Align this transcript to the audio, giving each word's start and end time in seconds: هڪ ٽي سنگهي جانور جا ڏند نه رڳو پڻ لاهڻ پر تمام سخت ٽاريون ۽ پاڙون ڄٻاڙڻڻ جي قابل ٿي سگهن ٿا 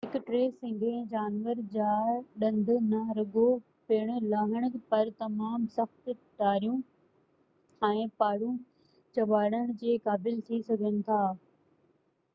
هڪ 0.03 0.19
ٽي 0.27 0.39
سنگهي 0.59 0.99
جانور 1.09 1.59
جا 1.73 1.89
ڏند 2.43 2.69
نه 2.93 3.01
رڳو 3.17 3.43
پڻ 3.91 4.07
لاهڻ 4.31 4.65
پر 4.93 5.11
تمام 5.21 5.67
سخت 5.77 6.09
ٽاريون 6.43 6.81
۽ 7.93 8.01
پاڙون 8.23 8.57
ڄٻاڙڻڻ 9.19 9.77
جي 9.83 9.95
قابل 10.09 10.43
ٿي 10.49 10.63
سگهن 10.71 11.01
ٿا 11.11 11.23